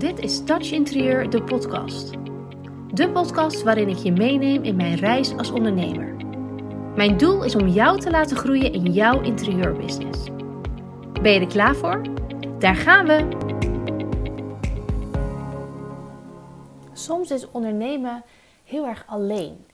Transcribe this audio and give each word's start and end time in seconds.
Dit 0.00 0.18
is 0.18 0.44
Touch 0.44 0.72
Interieur, 0.72 1.30
de 1.30 1.42
podcast. 1.42 2.10
De 2.94 3.10
podcast 3.12 3.62
waarin 3.62 3.88
ik 3.88 3.96
je 3.96 4.12
meeneem 4.12 4.62
in 4.62 4.76
mijn 4.76 4.94
reis 4.94 5.36
als 5.36 5.50
ondernemer. 5.50 6.14
Mijn 6.96 7.16
doel 7.16 7.44
is 7.44 7.54
om 7.54 7.68
jou 7.68 8.00
te 8.00 8.10
laten 8.10 8.36
groeien 8.36 8.72
in 8.72 8.92
jouw 8.92 9.20
interieurbusiness. 9.22 10.24
Ben 11.22 11.32
je 11.32 11.40
er 11.40 11.46
klaar 11.46 11.74
voor? 11.74 12.02
Daar 12.58 12.76
gaan 12.76 13.06
we! 13.06 13.28
Soms 16.92 17.30
is 17.30 17.50
ondernemen 17.50 18.22
heel 18.64 18.86
erg 18.86 19.04
alleen. 19.06 19.66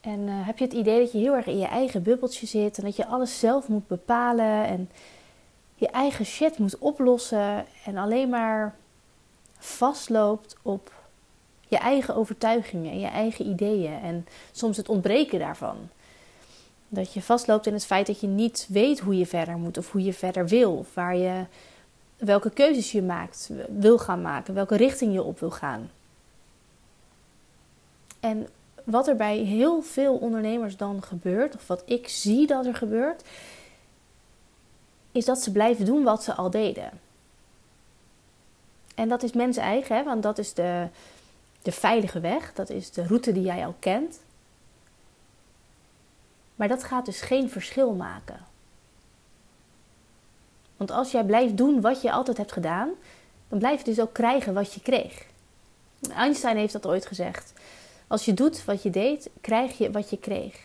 En 0.00 0.20
uh, 0.20 0.46
heb 0.46 0.58
je 0.58 0.64
het 0.64 0.74
idee 0.74 0.98
dat 0.98 1.12
je 1.12 1.18
heel 1.18 1.34
erg 1.34 1.46
in 1.46 1.58
je 1.58 1.66
eigen 1.66 2.02
bubbeltje 2.02 2.46
zit 2.46 2.78
en 2.78 2.84
dat 2.84 2.96
je 2.96 3.06
alles 3.06 3.38
zelf 3.38 3.68
moet 3.68 3.86
bepalen 3.86 4.66
en 4.66 4.90
je 5.74 5.88
eigen 5.88 6.24
shit 6.24 6.58
moet 6.58 6.78
oplossen 6.78 7.64
en 7.84 7.96
alleen 7.96 8.28
maar 8.28 8.80
vastloopt 9.64 10.56
op 10.62 10.92
je 11.68 11.78
eigen 11.78 12.14
overtuigingen 12.14 12.90
en 12.90 13.00
je 13.00 13.06
eigen 13.06 13.46
ideeën 13.46 14.00
en 14.00 14.26
soms 14.52 14.76
het 14.76 14.88
ontbreken 14.88 15.38
daarvan. 15.38 15.76
Dat 16.88 17.12
je 17.12 17.22
vastloopt 17.22 17.66
in 17.66 17.72
het 17.72 17.86
feit 17.86 18.06
dat 18.06 18.20
je 18.20 18.26
niet 18.26 18.66
weet 18.68 19.00
hoe 19.00 19.18
je 19.18 19.26
verder 19.26 19.56
moet 19.56 19.78
of 19.78 19.92
hoe 19.92 20.02
je 20.02 20.12
verder 20.12 20.46
wil, 20.46 20.76
of 20.76 20.94
waar 20.94 21.16
je, 21.16 21.44
welke 22.16 22.50
keuzes 22.50 22.92
je 22.92 23.02
maakt, 23.02 23.50
wil 23.78 23.98
gaan 23.98 24.22
maken, 24.22 24.54
welke 24.54 24.76
richting 24.76 25.12
je 25.12 25.22
op 25.22 25.40
wil 25.40 25.50
gaan. 25.50 25.90
En 28.20 28.48
wat 28.84 29.08
er 29.08 29.16
bij 29.16 29.36
heel 29.36 29.82
veel 29.82 30.14
ondernemers 30.14 30.76
dan 30.76 31.02
gebeurt, 31.02 31.54
of 31.54 31.66
wat 31.66 31.82
ik 31.86 32.08
zie 32.08 32.46
dat 32.46 32.66
er 32.66 32.74
gebeurt, 32.74 33.22
is 35.12 35.24
dat 35.24 35.38
ze 35.38 35.52
blijven 35.52 35.84
doen 35.84 36.02
wat 36.02 36.22
ze 36.22 36.34
al 36.34 36.50
deden. 36.50 36.90
En 38.94 39.08
dat 39.08 39.22
is 39.22 39.32
mens 39.32 39.56
eigen, 39.56 40.04
want 40.04 40.22
dat 40.22 40.38
is 40.38 40.54
de, 40.54 40.88
de 41.62 41.72
veilige 41.72 42.20
weg, 42.20 42.52
dat 42.52 42.70
is 42.70 42.90
de 42.90 43.06
route 43.06 43.32
die 43.32 43.42
jij 43.42 43.66
al 43.66 43.74
kent. 43.78 44.20
Maar 46.54 46.68
dat 46.68 46.84
gaat 46.84 47.06
dus 47.06 47.20
geen 47.20 47.50
verschil 47.50 47.92
maken. 47.94 48.40
Want 50.76 50.90
als 50.90 51.10
jij 51.10 51.24
blijft 51.24 51.56
doen 51.56 51.80
wat 51.80 52.02
je 52.02 52.12
altijd 52.12 52.36
hebt 52.36 52.52
gedaan, 52.52 52.90
dan 53.48 53.58
blijf 53.58 53.78
je 53.78 53.84
dus 53.84 54.00
ook 54.00 54.12
krijgen 54.12 54.54
wat 54.54 54.72
je 54.72 54.80
kreeg. 54.80 55.26
Einstein 56.14 56.56
heeft 56.56 56.72
dat 56.72 56.86
ooit 56.86 57.06
gezegd. 57.06 57.52
Als 58.06 58.24
je 58.24 58.34
doet 58.34 58.64
wat 58.64 58.82
je 58.82 58.90
deed, 58.90 59.30
krijg 59.40 59.78
je 59.78 59.90
wat 59.90 60.10
je 60.10 60.18
kreeg. 60.18 60.60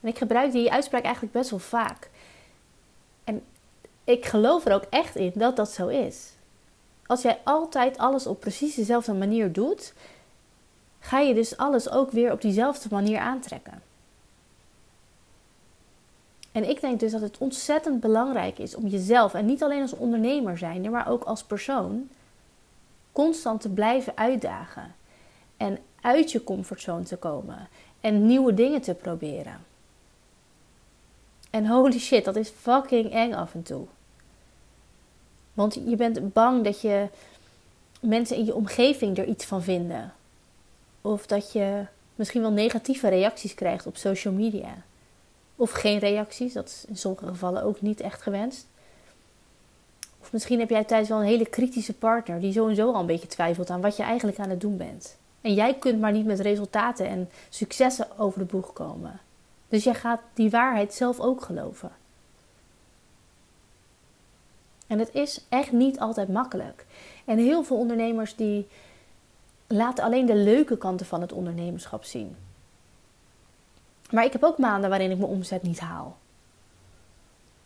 En 0.00 0.08
ik 0.08 0.18
gebruik 0.18 0.52
die 0.52 0.72
uitspraak 0.72 1.02
eigenlijk 1.02 1.32
best 1.32 1.50
wel 1.50 1.58
vaak. 1.58 2.10
En 3.24 3.44
ik 4.04 4.26
geloof 4.26 4.64
er 4.64 4.74
ook 4.74 4.86
echt 4.90 5.16
in 5.16 5.32
dat 5.34 5.56
dat 5.56 5.70
zo 5.70 5.86
is. 5.86 6.32
Als 7.08 7.22
jij 7.22 7.40
altijd 7.44 7.98
alles 7.98 8.26
op 8.26 8.40
precies 8.40 8.74
dezelfde 8.74 9.14
manier 9.14 9.52
doet, 9.52 9.92
ga 11.00 11.18
je 11.18 11.34
dus 11.34 11.56
alles 11.56 11.90
ook 11.90 12.10
weer 12.10 12.32
op 12.32 12.40
diezelfde 12.40 12.88
manier 12.90 13.18
aantrekken. 13.18 13.82
En 16.52 16.68
ik 16.68 16.80
denk 16.80 17.00
dus 17.00 17.12
dat 17.12 17.20
het 17.20 17.38
ontzettend 17.38 18.00
belangrijk 18.00 18.58
is 18.58 18.74
om 18.74 18.86
jezelf, 18.86 19.34
en 19.34 19.46
niet 19.46 19.62
alleen 19.62 19.82
als 19.82 19.92
ondernemer 19.92 20.58
zijn, 20.58 20.90
maar 20.90 21.08
ook 21.08 21.24
als 21.24 21.42
persoon, 21.42 22.08
constant 23.12 23.60
te 23.60 23.68
blijven 23.68 24.16
uitdagen. 24.16 24.94
En 25.56 25.78
uit 26.00 26.32
je 26.32 26.44
comfortzone 26.44 27.04
te 27.04 27.16
komen. 27.16 27.68
En 28.00 28.26
nieuwe 28.26 28.54
dingen 28.54 28.80
te 28.80 28.94
proberen. 28.94 29.64
En 31.50 31.66
holy 31.66 31.98
shit, 31.98 32.24
dat 32.24 32.36
is 32.36 32.48
fucking 32.48 33.12
eng 33.12 33.32
af 33.32 33.54
en 33.54 33.62
toe. 33.62 33.86
Want 35.58 35.74
je 35.74 35.96
bent 35.96 36.32
bang 36.32 36.64
dat 36.64 36.80
je 36.80 37.06
mensen 38.00 38.36
in 38.36 38.44
je 38.44 38.54
omgeving 38.54 39.18
er 39.18 39.24
iets 39.24 39.44
van 39.44 39.62
vinden. 39.62 40.12
Of 41.00 41.26
dat 41.26 41.52
je 41.52 41.84
misschien 42.14 42.40
wel 42.40 42.50
negatieve 42.50 43.08
reacties 43.08 43.54
krijgt 43.54 43.86
op 43.86 43.96
social 43.96 44.34
media. 44.34 44.74
Of 45.56 45.70
geen 45.70 45.98
reacties, 45.98 46.52
dat 46.52 46.68
is 46.68 46.84
in 46.88 46.96
sommige 46.96 47.26
gevallen 47.26 47.62
ook 47.62 47.80
niet 47.80 48.00
echt 48.00 48.22
gewenst. 48.22 48.66
Of 50.20 50.32
misschien 50.32 50.58
heb 50.58 50.70
jij 50.70 50.84
thuis 50.84 51.08
wel 51.08 51.18
een 51.18 51.24
hele 51.24 51.48
kritische 51.48 51.94
partner 51.94 52.40
die 52.40 52.52
sowieso 52.52 52.92
al 52.92 53.00
een 53.00 53.06
beetje 53.06 53.28
twijfelt 53.28 53.70
aan 53.70 53.80
wat 53.80 53.96
je 53.96 54.02
eigenlijk 54.02 54.38
aan 54.38 54.50
het 54.50 54.60
doen 54.60 54.76
bent. 54.76 55.16
En 55.40 55.54
jij 55.54 55.74
kunt 55.74 56.00
maar 56.00 56.12
niet 56.12 56.26
met 56.26 56.40
resultaten 56.40 57.08
en 57.08 57.30
successen 57.48 58.18
over 58.18 58.38
de 58.38 58.44
boeg 58.44 58.72
komen. 58.72 59.20
Dus 59.68 59.84
jij 59.84 59.94
gaat 59.94 60.20
die 60.34 60.50
waarheid 60.50 60.94
zelf 60.94 61.20
ook 61.20 61.42
geloven. 61.42 61.90
En 64.88 64.98
het 64.98 65.14
is 65.14 65.44
echt 65.48 65.72
niet 65.72 66.00
altijd 66.00 66.28
makkelijk. 66.28 66.86
En 67.24 67.38
heel 67.38 67.64
veel 67.64 67.76
ondernemers 67.76 68.36
die 68.36 68.68
laten 69.66 70.04
alleen 70.04 70.26
de 70.26 70.36
leuke 70.36 70.78
kanten 70.78 71.06
van 71.06 71.20
het 71.20 71.32
ondernemerschap 71.32 72.04
zien. 72.04 72.36
Maar 74.10 74.24
ik 74.24 74.32
heb 74.32 74.42
ook 74.42 74.58
maanden 74.58 74.90
waarin 74.90 75.10
ik 75.10 75.18
mijn 75.18 75.30
omzet 75.30 75.62
niet 75.62 75.80
haal. 75.80 76.16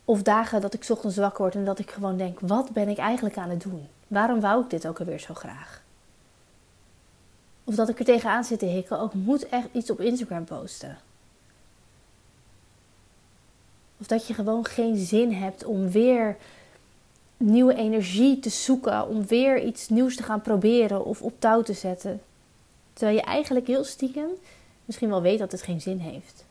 Of 0.05 0.23
dagen 0.23 0.61
dat 0.61 0.75
ik 0.75 0.87
ochtends 0.89 1.17
wakker 1.17 1.41
word 1.41 1.55
en 1.55 1.65
dat 1.65 1.79
ik 1.79 1.91
gewoon 1.91 2.17
denk: 2.17 2.41
wat 2.41 2.71
ben 2.71 2.89
ik 2.89 2.99
eigenlijk 2.99 3.37
aan 3.37 3.51
het 3.51 3.63
doen? 3.63 3.89
Waarom 4.09 4.41
wou 4.41 4.63
ik 4.63 4.71
dit 4.71 4.87
ook 4.87 4.99
alweer 4.99 5.21
zo 5.21 5.35
graag? 5.35 5.83
Of 7.65 7.75
dat 7.75 7.89
ik 7.89 7.99
er 7.99 8.05
tegenaan 8.05 8.45
zit 8.45 8.59
te 8.59 8.67
hikken: 8.67 9.01
ook 9.01 9.15
moet 9.15 9.49
echt 9.49 9.69
iets 9.73 9.91
op 9.91 10.01
Instagram 10.01 10.45
posten. 10.45 10.99
Of 13.99 14.07
dat 14.07 14.27
je 14.27 14.35
gewoon 14.35 14.65
geen 14.65 14.97
zin 14.97 15.33
hebt 15.33 15.65
om 15.65 15.91
weer 15.91 16.37
nieuwe 17.45 17.75
energie 17.75 18.39
te 18.39 18.51
zoeken 18.51 19.09
om 19.09 19.27
weer 19.27 19.63
iets 19.63 19.89
nieuws 19.89 20.17
te 20.17 20.23
gaan 20.23 20.41
proberen 20.41 21.05
of 21.05 21.23
op 21.23 21.33
touw 21.39 21.63
te 21.63 21.73
zetten. 21.73 22.23
Terwijl 22.93 23.17
je 23.17 23.25
eigenlijk 23.25 23.67
heel 23.67 23.85
stiekem 23.85 24.29
misschien 24.85 25.09
wel 25.09 25.23
weet 25.23 25.39
dat 25.39 25.53
het 25.53 25.63
geen 25.63 25.81
zin 25.81 25.99
heeft. 25.99 26.45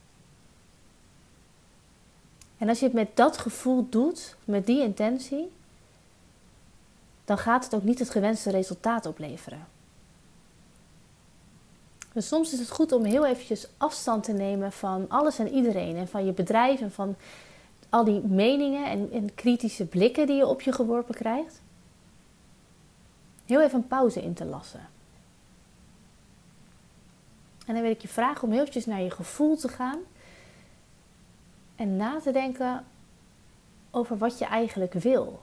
En 2.57 2.69
als 2.69 2.79
je 2.79 2.85
het 2.85 2.93
met 2.93 3.09
dat 3.13 3.37
gevoel 3.37 3.87
doet, 3.89 4.35
met 4.45 4.65
die 4.65 4.81
intentie, 4.81 5.51
dan 7.25 7.37
gaat 7.37 7.63
het 7.63 7.75
ook 7.75 7.83
niet 7.83 7.99
het 7.99 8.09
gewenste 8.09 8.49
resultaat 8.49 9.05
opleveren. 9.05 9.67
Dus 12.13 12.27
soms 12.27 12.53
is 12.53 12.59
het 12.59 12.69
goed 12.69 12.91
om 12.91 13.03
heel 13.03 13.25
eventjes 13.25 13.67
afstand 13.77 14.23
te 14.23 14.31
nemen 14.31 14.71
van 14.71 15.05
alles 15.09 15.39
en 15.39 15.49
iedereen 15.49 15.95
en 15.95 16.07
van 16.07 16.25
je 16.25 16.31
bedrijf 16.31 16.81
en 16.81 16.91
van 16.91 17.15
al 17.91 18.03
die 18.03 18.21
meningen 18.21 18.85
en, 18.85 19.11
en 19.11 19.35
kritische 19.35 19.85
blikken 19.85 20.27
die 20.27 20.35
je 20.35 20.47
op 20.47 20.61
je 20.61 20.71
geworpen 20.71 21.15
krijgt, 21.15 21.61
heel 23.45 23.61
even 23.61 23.79
een 23.79 23.87
pauze 23.87 24.21
in 24.21 24.33
te 24.33 24.45
lassen. 24.45 24.89
En 27.65 27.73
dan 27.73 27.81
wil 27.81 27.91
ik 27.91 28.01
je 28.01 28.07
vragen 28.07 28.43
om 28.43 28.49
heel 28.49 28.59
eventjes 28.59 28.85
naar 28.85 29.01
je 29.01 29.11
gevoel 29.11 29.55
te 29.55 29.67
gaan 29.67 29.99
en 31.75 31.95
na 31.95 32.19
te 32.19 32.31
denken 32.31 32.85
over 33.91 34.17
wat 34.17 34.37
je 34.37 34.45
eigenlijk 34.45 34.93
wil. 34.93 35.41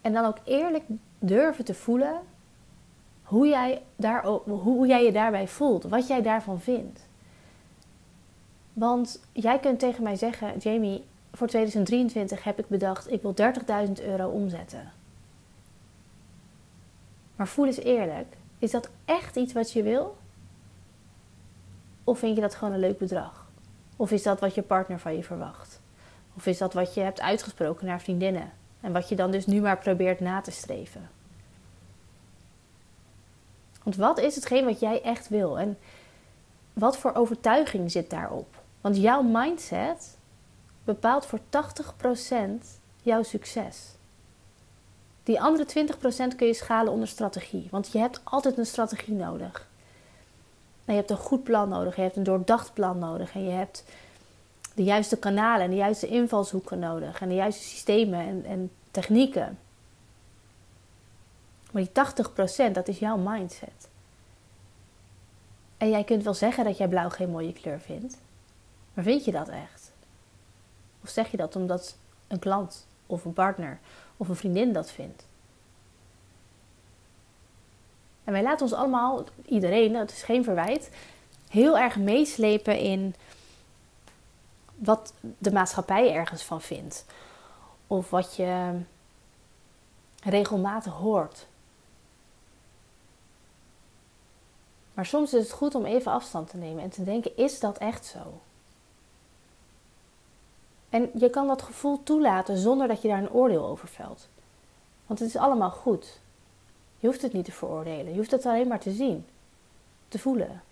En 0.00 0.12
dan 0.12 0.24
ook 0.24 0.38
eerlijk 0.44 0.84
durven 1.18 1.64
te 1.64 1.74
voelen 1.74 2.20
hoe 3.22 3.48
jij, 3.48 3.82
daar, 3.96 4.26
hoe 4.46 4.86
jij 4.86 5.04
je 5.04 5.12
daarbij 5.12 5.48
voelt, 5.48 5.82
wat 5.82 6.06
jij 6.06 6.22
daarvan 6.22 6.60
vindt. 6.60 7.07
Want 8.78 9.20
jij 9.32 9.58
kunt 9.58 9.78
tegen 9.78 10.02
mij 10.02 10.16
zeggen, 10.16 10.58
Jamie, 10.58 11.04
voor 11.32 11.46
2023 11.46 12.44
heb 12.44 12.58
ik 12.58 12.68
bedacht, 12.68 13.12
ik 13.12 13.22
wil 13.22 13.34
30.000 13.86 14.04
euro 14.04 14.28
omzetten. 14.28 14.92
Maar 17.36 17.48
voel 17.48 17.66
eens 17.66 17.78
eerlijk, 17.78 18.36
is 18.58 18.70
dat 18.70 18.88
echt 19.04 19.36
iets 19.36 19.52
wat 19.52 19.72
je 19.72 19.82
wil? 19.82 20.16
Of 22.04 22.18
vind 22.18 22.34
je 22.34 22.40
dat 22.40 22.54
gewoon 22.54 22.74
een 22.74 22.80
leuk 22.80 22.98
bedrag? 22.98 23.46
Of 23.96 24.10
is 24.10 24.22
dat 24.22 24.40
wat 24.40 24.54
je 24.54 24.62
partner 24.62 24.98
van 24.98 25.16
je 25.16 25.24
verwacht? 25.24 25.80
Of 26.36 26.46
is 26.46 26.58
dat 26.58 26.72
wat 26.72 26.94
je 26.94 27.00
hebt 27.00 27.20
uitgesproken 27.20 27.86
naar 27.86 28.00
vriendinnen 28.00 28.52
en 28.80 28.92
wat 28.92 29.08
je 29.08 29.16
dan 29.16 29.30
dus 29.30 29.46
nu 29.46 29.60
maar 29.60 29.78
probeert 29.78 30.20
na 30.20 30.40
te 30.40 30.50
streven? 30.50 31.10
Want 33.82 33.96
wat 33.96 34.18
is 34.18 34.34
hetgeen 34.34 34.64
wat 34.64 34.80
jij 34.80 35.02
echt 35.02 35.28
wil 35.28 35.58
en 35.58 35.78
wat 36.72 36.98
voor 36.98 37.14
overtuiging 37.14 37.90
zit 37.90 38.10
daarop? 38.10 38.57
Want 38.88 39.00
jouw 39.00 39.22
mindset 39.22 40.16
bepaalt 40.84 41.26
voor 41.26 41.38
80% 41.38 41.42
jouw 43.02 43.22
succes. 43.22 43.94
Die 45.22 45.40
andere 45.40 45.86
20% 46.32 46.36
kun 46.36 46.46
je 46.46 46.54
schalen 46.54 46.92
onder 46.92 47.08
strategie. 47.08 47.68
Want 47.70 47.92
je 47.92 47.98
hebt 47.98 48.20
altijd 48.24 48.58
een 48.58 48.66
strategie 48.66 49.14
nodig. 49.14 49.68
En 50.84 50.94
je 50.94 50.98
hebt 50.98 51.10
een 51.10 51.16
goed 51.16 51.42
plan 51.42 51.68
nodig. 51.68 51.96
Je 51.96 52.02
hebt 52.02 52.16
een 52.16 52.22
doordacht 52.22 52.72
plan 52.72 52.98
nodig. 52.98 53.34
En 53.34 53.44
je 53.44 53.50
hebt 53.50 53.84
de 54.74 54.84
juiste 54.84 55.18
kanalen 55.18 55.64
en 55.64 55.70
de 55.70 55.76
juiste 55.76 56.06
invalshoeken 56.06 56.78
nodig. 56.78 57.20
En 57.20 57.28
de 57.28 57.34
juiste 57.34 57.62
systemen 57.62 58.20
en, 58.20 58.44
en 58.44 58.70
technieken. 58.90 59.58
Maar 61.70 61.82
die 61.82 62.70
80% 62.70 62.72
dat 62.72 62.88
is 62.88 62.98
jouw 62.98 63.16
mindset. 63.16 63.88
En 65.76 65.90
jij 65.90 66.04
kunt 66.04 66.24
wel 66.24 66.34
zeggen 66.34 66.64
dat 66.64 66.76
jij 66.76 66.88
blauw 66.88 67.08
geen 67.08 67.30
mooie 67.30 67.52
kleur 67.52 67.80
vindt. 67.80 68.18
Maar 68.98 69.06
vind 69.06 69.24
je 69.24 69.32
dat 69.32 69.48
echt? 69.48 69.92
Of 71.02 71.08
zeg 71.08 71.30
je 71.30 71.36
dat 71.36 71.56
omdat 71.56 71.96
een 72.28 72.38
klant 72.38 72.86
of 73.06 73.24
een 73.24 73.32
partner 73.32 73.78
of 74.16 74.28
een 74.28 74.36
vriendin 74.36 74.72
dat 74.72 74.90
vindt? 74.90 75.26
En 78.24 78.32
wij 78.32 78.42
laten 78.42 78.62
ons 78.62 78.72
allemaal, 78.72 79.24
iedereen, 79.44 79.92
dat 79.92 80.10
is 80.10 80.22
geen 80.22 80.44
verwijt, 80.44 80.90
heel 81.48 81.78
erg 81.78 81.96
meeslepen 81.96 82.78
in 82.78 83.14
wat 84.74 85.12
de 85.38 85.52
maatschappij 85.52 86.14
ergens 86.14 86.42
van 86.42 86.60
vindt. 86.60 87.04
Of 87.86 88.10
wat 88.10 88.36
je 88.36 88.80
regelmatig 90.22 90.92
hoort. 90.92 91.46
Maar 94.94 95.06
soms 95.06 95.34
is 95.34 95.42
het 95.42 95.52
goed 95.52 95.74
om 95.74 95.84
even 95.84 96.12
afstand 96.12 96.50
te 96.50 96.56
nemen 96.56 96.82
en 96.82 96.90
te 96.90 97.04
denken: 97.04 97.36
is 97.36 97.60
dat 97.60 97.78
echt 97.78 98.04
zo? 98.06 98.40
En 100.90 101.10
je 101.14 101.30
kan 101.30 101.46
dat 101.46 101.62
gevoel 101.62 102.02
toelaten 102.02 102.56
zonder 102.56 102.88
dat 102.88 103.02
je 103.02 103.08
daar 103.08 103.18
een 103.18 103.32
oordeel 103.32 103.66
over 103.66 103.88
velt. 103.88 104.28
Want 105.06 105.20
het 105.20 105.28
is 105.28 105.36
allemaal 105.36 105.70
goed. 105.70 106.20
Je 106.98 107.06
hoeft 107.06 107.22
het 107.22 107.32
niet 107.32 107.44
te 107.44 107.52
veroordelen. 107.52 108.10
Je 108.12 108.18
hoeft 108.18 108.30
het 108.30 108.46
alleen 108.46 108.68
maar 108.68 108.80
te 108.80 108.90
zien, 108.90 109.26
te 110.08 110.18
voelen. 110.18 110.62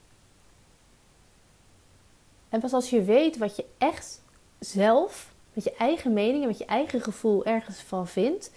En 2.49 2.61
pas 2.61 2.73
als 2.73 2.91
je 2.91 3.03
weet 3.03 3.39
wat 3.39 3.57
je 3.57 3.65
echt 3.79 4.23
zelf, 4.59 5.33
met 5.53 5.65
je 5.65 5.75
eigen 5.75 6.13
mening 6.13 6.43
en 6.43 6.49
met 6.49 6.59
je 6.59 6.65
eigen 6.65 7.01
gevoel 7.01 7.45
ergens 7.45 7.81
van 7.81 8.07
vindt, 8.07 8.51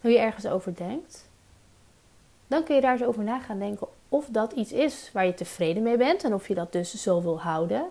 hoe 0.00 0.10
je 0.10 0.18
ergens 0.18 0.46
over 0.46 0.76
denkt, 0.76 1.28
dan 2.46 2.64
kun 2.64 2.74
je 2.74 2.80
daar 2.80 2.92
eens 2.92 3.04
over 3.04 3.24
na 3.24 3.40
gaan 3.40 3.58
denken 3.58 3.86
of 4.08 4.26
dat 4.30 4.52
iets 4.52 4.72
is 4.72 5.10
waar 5.12 5.26
je 5.26 5.34
tevreden 5.34 5.82
mee 5.82 5.96
bent 5.96 6.24
en 6.24 6.34
of 6.34 6.48
je 6.48 6.54
dat 6.54 6.72
dus 6.72 7.02
zo 7.02 7.22
wil 7.22 7.40
houden. 7.40 7.84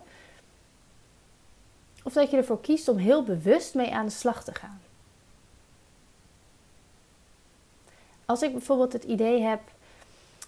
Of 2.04 2.14
dat 2.14 2.32
je 2.32 2.38
ervoor 2.38 2.62
kiest 2.62 2.88
om 2.88 2.98
heel 2.98 3.24
bewust 3.24 3.74
mee 3.74 3.94
aan 3.94 4.06
de 4.06 4.12
slag 4.12 4.44
te 4.44 4.54
gaan. 4.54 4.82
Als 8.26 8.42
ik 8.42 8.52
bijvoorbeeld 8.52 8.94
het 8.94 9.04
idee 9.04 9.42
heb, 9.42 9.60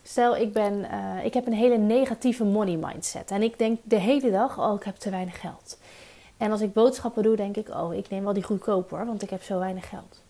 stel 0.04 0.36
ik, 0.36 0.54
ben, 0.54 0.74
uh, 0.74 1.26
ik 1.26 1.34
heb 1.34 1.46
een 1.46 1.54
hele 1.54 1.78
negatieve 1.78 2.44
money 2.44 2.76
mindset 2.76 3.32
en 3.32 3.42
ik 3.42 3.58
denk 3.58 3.80
de 3.84 4.00
hele 4.00 4.32
dag, 4.32 4.60
oh 4.60 4.76
ik 4.76 4.84
heb 4.84 4.96
te 4.96 5.10
weinig 5.10 5.40
geld. 5.40 5.78
En 6.38 6.52
als 6.52 6.62
ik 6.62 6.74
boodschappen 6.74 7.24
doe, 7.24 7.36
denk 7.36 7.58
ik, 7.58 7.70
oh 7.70 7.94
ik 7.94 8.10
neem 8.10 8.24
wel 8.24 8.34
die 8.34 8.44
goedkoper, 8.44 9.06
want 9.06 9.22
ik 9.22 9.30
heb 9.30 9.44
zo 9.44 9.60
weinig 9.60 9.90
geld. 9.90 10.22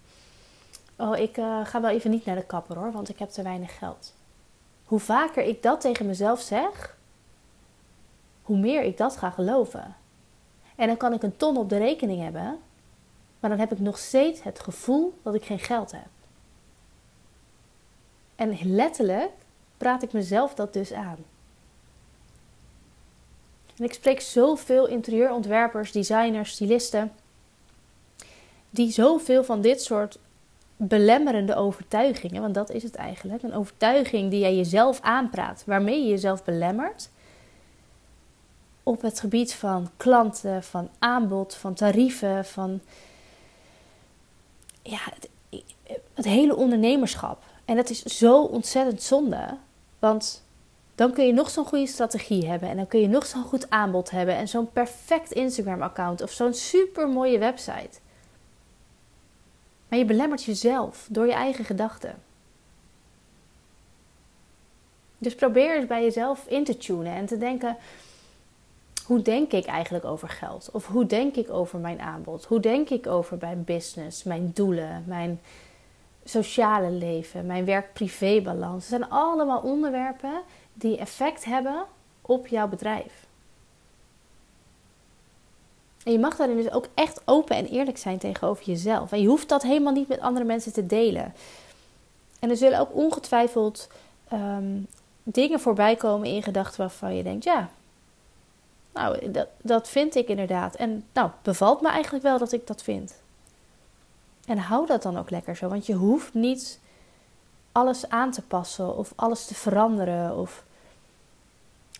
Oh, 0.95 1.17
ik 1.17 1.37
uh, 1.37 1.65
ga 1.65 1.81
wel 1.81 1.89
even 1.89 2.11
niet 2.11 2.25
naar 2.25 2.35
de 2.35 2.45
kapper 2.45 2.77
hoor, 2.77 2.91
want 2.91 3.09
ik 3.09 3.19
heb 3.19 3.29
te 3.29 3.41
weinig 3.41 3.77
geld. 3.77 4.13
Hoe 4.85 4.99
vaker 4.99 5.43
ik 5.43 5.63
dat 5.63 5.81
tegen 5.81 6.05
mezelf 6.05 6.41
zeg, 6.41 6.97
hoe 8.41 8.57
meer 8.57 8.83
ik 8.83 8.97
dat 8.97 9.17
ga 9.17 9.29
geloven. 9.29 9.95
En 10.75 10.87
dan 10.87 10.97
kan 10.97 11.13
ik 11.13 11.23
een 11.23 11.37
ton 11.37 11.57
op 11.57 11.69
de 11.69 11.77
rekening 11.77 12.21
hebben, 12.21 12.59
maar 13.39 13.49
dan 13.49 13.59
heb 13.59 13.71
ik 13.71 13.79
nog 13.79 13.97
steeds 13.97 14.43
het 14.43 14.59
gevoel 14.59 15.13
dat 15.23 15.35
ik 15.35 15.45
geen 15.45 15.59
geld 15.59 15.91
heb. 15.91 16.07
En 18.35 18.57
letterlijk 18.63 19.31
praat 19.77 20.03
ik 20.03 20.13
mezelf 20.13 20.53
dat 20.53 20.73
dus 20.73 20.93
aan. 20.93 21.17
En 23.77 23.83
ik 23.83 23.93
spreek 23.93 24.21
zoveel 24.21 24.87
interieurontwerpers, 24.87 25.91
designers, 25.91 26.51
stylisten, 26.51 27.11
die 28.69 28.91
zoveel 28.91 29.43
van 29.43 29.61
dit 29.61 29.81
soort 29.81 30.17
belemmerende 30.77 31.55
overtuigingen, 31.55 32.41
want 32.41 32.53
dat 32.53 32.69
is 32.69 32.83
het 32.83 32.95
eigenlijk, 32.95 33.43
een 33.43 33.53
overtuiging 33.53 34.29
die 34.29 34.39
jij 34.39 34.55
jezelf 34.55 35.01
aanpraat, 35.01 35.63
waarmee 35.65 36.03
je 36.03 36.09
jezelf 36.09 36.43
belemmert, 36.43 37.09
op 38.85 39.01
het 39.01 39.19
gebied 39.19 39.53
van 39.53 39.89
klanten, 39.97 40.63
van 40.63 40.89
aanbod, 40.99 41.55
van 41.55 41.73
tarieven, 41.73 42.45
van 42.45 42.81
ja, 44.81 44.99
het, 45.01 45.29
het 46.13 46.25
hele 46.25 46.55
ondernemerschap. 46.55 47.43
En 47.65 47.75
dat 47.75 47.89
is 47.89 48.03
zo 48.03 48.41
ontzettend 48.41 49.01
zonde, 49.01 49.57
want 49.99 50.43
dan 50.95 51.13
kun 51.13 51.25
je 51.25 51.33
nog 51.33 51.49
zo'n 51.49 51.65
goede 51.65 51.87
strategie 51.87 52.47
hebben 52.47 52.69
en 52.69 52.75
dan 52.75 52.87
kun 52.87 52.99
je 52.99 53.07
nog 53.07 53.25
zo'n 53.25 53.43
goed 53.43 53.69
aanbod 53.69 54.11
hebben 54.11 54.35
en 54.35 54.47
zo'n 54.47 54.71
perfect 54.71 55.31
Instagram-account 55.31 56.21
of 56.21 56.31
zo'n 56.31 56.53
super 56.53 57.09
mooie 57.09 57.39
website. 57.39 57.99
Maar 59.87 59.99
je 59.99 60.05
belemmert 60.05 60.43
jezelf 60.43 61.07
door 61.09 61.25
je 61.25 61.33
eigen 61.33 61.65
gedachten. 61.65 62.23
Dus 65.17 65.35
probeer 65.35 65.75
eens 65.75 65.87
bij 65.87 66.03
jezelf 66.03 66.45
in 66.47 66.63
te 66.63 66.77
tunen 66.77 67.13
en 67.13 67.25
te 67.25 67.37
denken: 67.37 67.77
hoe 69.05 69.21
denk 69.21 69.51
ik 69.51 69.65
eigenlijk 69.65 70.05
over 70.05 70.29
geld? 70.29 70.69
Of 70.71 70.87
hoe 70.87 71.05
denk 71.05 71.35
ik 71.35 71.49
over 71.49 71.79
mijn 71.79 72.01
aanbod? 72.01 72.45
Hoe 72.45 72.59
denk 72.59 72.89
ik 72.89 73.07
over 73.07 73.37
mijn 73.39 73.63
business, 73.63 74.23
mijn 74.23 74.51
doelen, 74.53 75.03
mijn 75.07 75.41
sociale 76.23 76.89
leven, 76.89 77.45
mijn 77.45 77.65
werk-privé-balans? 77.65 78.89
Het 78.89 78.99
zijn 78.99 79.09
allemaal 79.09 79.59
onderwerpen 79.59 80.41
die 80.73 80.97
effect 80.97 81.45
hebben 81.45 81.85
op 82.21 82.47
jouw 82.47 82.67
bedrijf. 82.67 83.25
En 86.03 86.11
je 86.11 86.19
mag 86.19 86.35
daarin 86.35 86.57
dus 86.57 86.71
ook 86.71 86.87
echt 86.93 87.21
open 87.25 87.55
en 87.55 87.65
eerlijk 87.65 87.97
zijn 87.97 88.17
tegenover 88.17 88.65
jezelf. 88.65 89.11
En 89.11 89.21
je 89.21 89.27
hoeft 89.27 89.49
dat 89.49 89.63
helemaal 89.63 89.93
niet 89.93 90.07
met 90.07 90.19
andere 90.19 90.45
mensen 90.45 90.73
te 90.73 90.85
delen. 90.85 91.33
En 92.39 92.49
er 92.49 92.57
zullen 92.57 92.79
ook 92.79 92.95
ongetwijfeld 92.95 93.87
ehm, 94.27 94.77
dingen 95.23 95.59
voorbij 95.59 95.95
komen 95.95 96.27
in 96.27 96.43
gedachten 96.43 96.79
waarvan 96.79 97.15
je 97.15 97.23
denkt: 97.23 97.43
ja, 97.43 97.69
nou, 98.95 99.31
dat, 99.31 99.47
dat 99.61 99.89
vind 99.89 100.15
ik 100.15 100.27
inderdaad. 100.27 100.75
En 100.75 101.05
nou, 101.13 101.29
bevalt 101.41 101.81
me 101.81 101.89
eigenlijk 101.89 102.23
wel 102.23 102.37
dat 102.37 102.51
ik 102.51 102.67
dat 102.67 102.83
vind. 102.83 103.15
En 104.45 104.57
hou 104.57 104.85
dat 104.87 105.01
dan 105.01 105.17
ook 105.17 105.29
lekker 105.29 105.55
zo, 105.55 105.67
want 105.67 105.85
je 105.85 105.93
hoeft 105.93 106.33
niet 106.33 106.79
alles 107.71 108.09
aan 108.09 108.31
te 108.31 108.41
passen 108.41 108.97
of 108.97 109.13
alles 109.15 109.45
te 109.45 109.55
veranderen. 109.55 110.37
Of... 110.37 110.63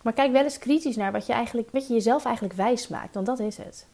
Maar 0.02 0.12
kijk 0.12 0.32
wel 0.32 0.42
eens 0.42 0.58
kritisch 0.58 0.96
naar 0.96 1.12
wat 1.12 1.26
je, 1.26 1.32
eigenlijk, 1.32 1.70
wat 1.70 1.86
je 1.86 1.94
jezelf 1.94 2.24
eigenlijk 2.24 2.54
wijs 2.54 2.88
maakt, 2.88 3.14
want 3.14 3.26
dat 3.26 3.38
is 3.38 3.56
het. 3.56 3.86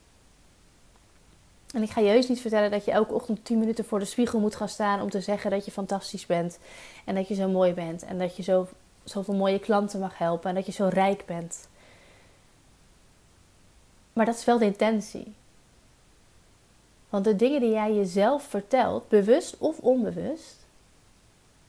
En 1.72 1.82
ik 1.82 1.90
ga 1.90 2.00
je 2.00 2.08
heus 2.08 2.28
niet 2.28 2.40
vertellen 2.40 2.70
dat 2.70 2.84
je 2.84 2.90
elke 2.90 3.14
ochtend 3.14 3.44
10 3.44 3.58
minuten 3.58 3.84
voor 3.84 3.98
de 3.98 4.04
spiegel 4.04 4.40
moet 4.40 4.56
gaan 4.56 4.68
staan 4.68 5.00
om 5.00 5.10
te 5.10 5.20
zeggen 5.20 5.50
dat 5.50 5.64
je 5.64 5.70
fantastisch 5.70 6.26
bent. 6.26 6.58
En 7.04 7.14
dat 7.14 7.28
je 7.28 7.34
zo 7.34 7.48
mooi 7.48 7.72
bent. 7.72 8.02
En 8.02 8.18
dat 8.18 8.36
je 8.36 8.42
zo, 8.42 8.68
zoveel 9.04 9.34
mooie 9.34 9.58
klanten 9.58 10.00
mag 10.00 10.18
helpen. 10.18 10.48
En 10.48 10.54
dat 10.54 10.66
je 10.66 10.72
zo 10.72 10.88
rijk 10.92 11.26
bent. 11.26 11.68
Maar 14.12 14.26
dat 14.26 14.34
is 14.34 14.44
wel 14.44 14.58
de 14.58 14.64
intentie. 14.64 15.34
Want 17.08 17.24
de 17.24 17.36
dingen 17.36 17.60
die 17.60 17.70
jij 17.70 17.94
jezelf 17.94 18.42
vertelt, 18.42 19.08
bewust 19.08 19.56
of 19.58 19.78
onbewust, 19.78 20.56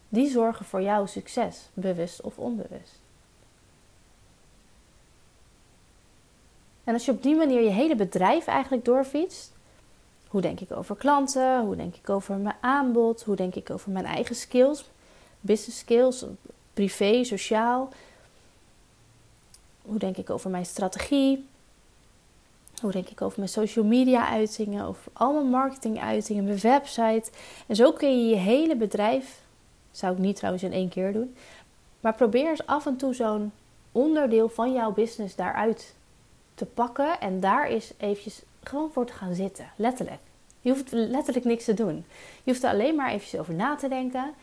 die 0.10 0.30
zorgen 0.30 0.66
voor 0.66 0.82
jouw 0.82 1.06
succes, 1.06 1.70
bewust 1.74 2.22
of 2.22 2.38
onbewust. 2.38 3.02
En 6.84 6.94
als 6.94 7.06
je 7.06 7.12
op 7.12 7.24
die 7.24 7.36
manier 7.36 7.62
je 7.62 7.70
hele 7.70 7.96
bedrijf 7.96 8.48
eigenlijk 8.48 8.86
doorfietst, 8.86 9.52
hoe 10.28 10.42
denk 10.42 10.60
ik 10.60 10.72
over 10.72 10.96
klanten? 10.96 11.62
Hoe 11.62 11.76
denk 11.76 11.96
ik 11.96 12.10
over 12.10 12.36
mijn 12.36 12.56
aanbod? 12.60 13.24
Hoe 13.24 13.36
denk 13.36 13.56
ik 13.56 13.70
over 13.70 13.92
mijn 13.92 14.06
eigen 14.06 14.36
skills? 14.36 14.90
Business 15.40 15.80
skills, 15.80 16.26
privé, 16.74 17.24
sociaal. 17.24 17.90
Hoe 19.82 20.00
denk 20.00 20.18
ik 20.18 20.30
over 20.30 20.50
mijn 20.50 20.66
strategie? 20.66 21.46
Hoe 22.84 22.92
denk 22.92 23.10
ik 23.10 23.22
over 23.22 23.40
mijn 23.40 23.52
social 23.52 23.86
media 23.86 24.28
uitingen, 24.30 24.86
over 24.86 25.12
al 25.14 25.34
mijn 25.34 25.50
marketing 25.50 26.00
uitingen, 26.00 26.44
mijn 26.44 26.60
website. 26.60 27.32
En 27.68 27.76
zo 27.76 27.92
kun 27.92 28.10
je 28.10 28.30
je 28.30 28.36
hele 28.36 28.76
bedrijf, 28.76 29.42
zou 29.92 30.14
ik 30.14 30.20
niet 30.20 30.36
trouwens 30.36 30.64
in 30.64 30.72
één 30.72 30.90
keer 30.90 31.14
doen, 31.14 31.36
maar 32.00 32.14
probeer 32.14 32.50
eens 32.50 32.66
af 32.66 32.86
en 32.86 32.96
toe 32.96 33.14
zo'n 33.14 33.52
onderdeel 33.92 34.50
van 34.50 34.74
jouw 34.74 34.92
business 34.92 35.36
daaruit 35.36 35.96
te 36.56 36.66
pakken 36.66 37.20
en 37.20 37.40
daar 37.40 37.70
is 37.70 37.94
eventjes 37.98 38.42
gewoon 38.64 38.92
voor 38.92 39.06
te 39.06 39.14
gaan 39.14 39.36
zitten, 39.36 39.72
letterlijk. 39.76 40.22
Je 40.62 40.70
hoeft 40.70 40.92
letterlijk 40.92 41.46
niks 41.46 41.66
te 41.66 41.74
doen. 41.74 42.06
Je 42.44 42.52
hoeft 42.52 42.64
er 42.64 42.70
alleen 42.70 42.96
maar 42.96 43.12
eventjes 43.12 43.40
over 43.40 43.54
na 43.54 43.76
te 43.76 43.88
denken 43.88 44.34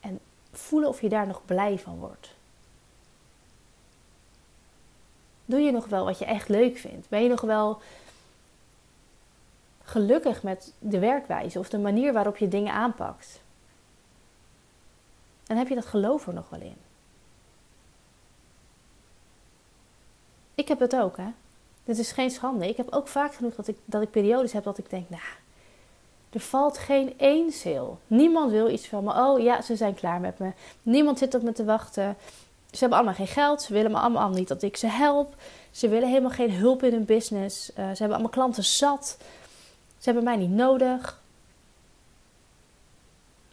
en 0.00 0.18
voelen 0.52 0.88
of 0.88 1.00
je 1.00 1.08
daar 1.08 1.26
nog 1.26 1.42
blij 1.44 1.78
van 1.78 1.98
wordt. 1.98 2.36
Doe 5.48 5.60
je 5.60 5.72
nog 5.72 5.86
wel 5.86 6.04
wat 6.04 6.18
je 6.18 6.24
echt 6.24 6.48
leuk 6.48 6.76
vindt? 6.76 7.08
Ben 7.08 7.22
je 7.22 7.28
nog 7.28 7.40
wel 7.40 7.80
gelukkig 9.82 10.42
met 10.42 10.72
de 10.78 10.98
werkwijze 10.98 11.58
of 11.58 11.68
de 11.68 11.78
manier 11.78 12.12
waarop 12.12 12.36
je 12.36 12.48
dingen 12.48 12.72
aanpakt? 12.72 13.40
En 15.46 15.56
heb 15.56 15.68
je 15.68 15.74
dat 15.74 15.86
geloof 15.86 16.26
er 16.26 16.34
nog 16.34 16.48
wel 16.48 16.60
in? 16.60 16.76
Ik 20.54 20.68
heb 20.68 20.78
het 20.78 20.96
ook, 20.96 21.16
hè? 21.16 21.32
Dit 21.84 21.98
is 21.98 22.12
geen 22.12 22.30
schande. 22.30 22.68
Ik 22.68 22.76
heb 22.76 22.90
ook 22.90 23.08
vaak 23.08 23.34
genoeg 23.34 23.54
dat 23.54 23.68
ik, 23.68 23.76
dat 23.84 24.02
ik 24.02 24.10
periodes 24.10 24.52
heb 24.52 24.64
dat 24.64 24.78
ik 24.78 24.90
denk, 24.90 25.08
nou, 25.08 25.22
er 26.30 26.40
valt 26.40 26.78
geen 26.78 27.18
één 27.18 27.52
sale. 27.52 27.94
Niemand 28.06 28.50
wil 28.50 28.70
iets 28.70 28.88
van 28.88 29.04
me. 29.04 29.12
Oh 29.12 29.40
ja, 29.40 29.62
ze 29.62 29.76
zijn 29.76 29.94
klaar 29.94 30.20
met 30.20 30.38
me. 30.38 30.52
Niemand 30.82 31.18
zit 31.18 31.34
op 31.34 31.42
me 31.42 31.52
te 31.52 31.64
wachten. 31.64 32.16
Ze 32.70 32.78
hebben 32.78 32.98
allemaal 32.98 33.16
geen 33.16 33.26
geld. 33.26 33.62
Ze 33.62 33.72
willen 33.72 33.90
me 33.90 33.98
allemaal 33.98 34.30
niet 34.30 34.48
dat 34.48 34.62
ik 34.62 34.76
ze 34.76 34.86
help. 34.86 35.34
Ze 35.70 35.88
willen 35.88 36.08
helemaal 36.08 36.30
geen 36.30 36.52
hulp 36.52 36.82
in 36.82 36.92
hun 36.92 37.04
business. 37.04 37.70
Uh, 37.70 37.74
ze 37.76 37.80
hebben 37.82 38.10
allemaal 38.10 38.28
klanten 38.28 38.64
zat. 38.64 39.16
Ze 39.98 40.04
hebben 40.04 40.24
mij 40.24 40.36
niet 40.36 40.50
nodig. 40.50 41.20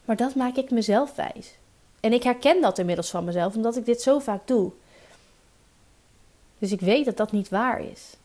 Maar 0.05 0.15
dat 0.15 0.35
maak 0.35 0.55
ik 0.55 0.71
mezelf 0.71 1.15
wijs. 1.15 1.55
En 1.99 2.13
ik 2.13 2.23
herken 2.23 2.61
dat 2.61 2.77
inmiddels 2.77 3.09
van 3.09 3.23
mezelf, 3.23 3.55
omdat 3.55 3.77
ik 3.77 3.85
dit 3.85 4.01
zo 4.01 4.19
vaak 4.19 4.47
doe. 4.47 4.71
Dus 6.59 6.71
ik 6.71 6.79
weet 6.79 7.05
dat 7.05 7.17
dat 7.17 7.31
niet 7.31 7.49
waar 7.49 7.81
is. 7.81 8.15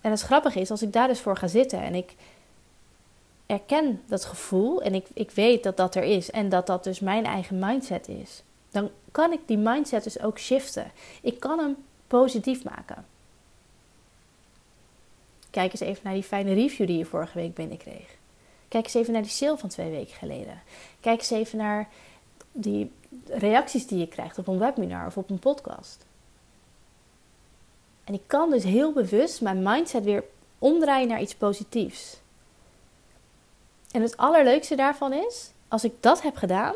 En 0.00 0.10
het 0.10 0.20
grappige 0.20 0.60
is, 0.60 0.70
als 0.70 0.82
ik 0.82 0.92
daar 0.92 1.08
dus 1.08 1.20
voor 1.20 1.36
ga 1.36 1.46
zitten 1.46 1.82
en 1.82 1.94
ik 1.94 2.14
erken 3.50 4.02
dat 4.06 4.24
gevoel 4.24 4.82
en 4.82 4.94
ik, 4.94 5.06
ik 5.12 5.30
weet 5.30 5.62
dat 5.62 5.76
dat 5.76 5.94
er 5.94 6.02
is 6.02 6.30
en 6.30 6.48
dat 6.48 6.66
dat 6.66 6.84
dus 6.84 7.00
mijn 7.00 7.24
eigen 7.24 7.58
mindset 7.58 8.08
is, 8.08 8.42
dan 8.70 8.90
kan 9.12 9.32
ik 9.32 9.40
die 9.46 9.58
mindset 9.58 10.04
dus 10.04 10.20
ook 10.20 10.38
shiften. 10.38 10.90
Ik 11.22 11.40
kan 11.40 11.58
hem 11.58 11.76
positief 12.06 12.64
maken. 12.64 13.06
Kijk 15.50 15.72
eens 15.72 15.80
even 15.80 16.00
naar 16.04 16.12
die 16.12 16.22
fijne 16.22 16.52
review 16.52 16.86
die 16.86 16.98
je 16.98 17.04
vorige 17.04 17.38
week 17.38 17.54
binnenkreeg. 17.54 18.16
Kijk 18.68 18.84
eens 18.84 18.94
even 18.94 19.12
naar 19.12 19.22
die 19.22 19.30
sale 19.30 19.58
van 19.58 19.68
twee 19.68 19.90
weken 19.90 20.14
geleden. 20.14 20.62
Kijk 21.00 21.18
eens 21.18 21.30
even 21.30 21.58
naar 21.58 21.88
die 22.52 22.92
reacties 23.26 23.86
die 23.86 23.98
je 23.98 24.08
krijgt 24.08 24.38
op 24.38 24.46
een 24.46 24.58
webinar 24.58 25.06
of 25.06 25.16
op 25.16 25.30
een 25.30 25.38
podcast. 25.38 26.06
En 28.04 28.14
ik 28.14 28.22
kan 28.26 28.50
dus 28.50 28.64
heel 28.64 28.92
bewust 28.92 29.40
mijn 29.40 29.62
mindset 29.62 30.04
weer 30.04 30.24
omdraaien 30.58 31.08
naar 31.08 31.20
iets 31.20 31.34
positiefs. 31.34 32.19
En 33.90 34.02
het 34.02 34.16
allerleukste 34.16 34.74
daarvan 34.74 35.12
is, 35.12 35.50
als 35.68 35.84
ik 35.84 35.92
dat 36.00 36.22
heb 36.22 36.36
gedaan, 36.36 36.74